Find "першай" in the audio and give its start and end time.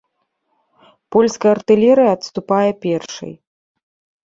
2.89-3.33